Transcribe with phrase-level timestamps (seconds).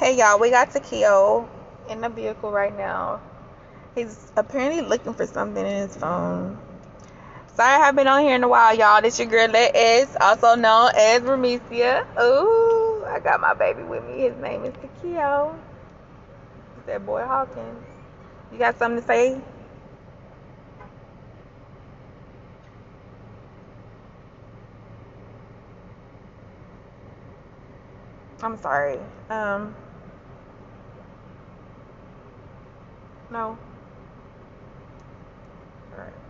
[0.00, 1.46] Hey y'all, we got Takio
[1.90, 3.20] in the vehicle right now.
[3.94, 6.58] He's apparently looking for something in his phone.
[7.54, 9.02] Sorry I haven't been on here in a while, y'all.
[9.02, 12.06] This your girl Let S, also known as Remesia.
[12.18, 14.20] Ooh, I got my baby with me.
[14.20, 15.54] His name is Takio.
[16.78, 17.84] It's that boy Hawkins.
[18.50, 19.38] You got something to say?
[28.42, 28.98] I'm sorry.
[29.28, 29.74] Um,
[33.30, 33.58] No.
[35.92, 36.29] All right.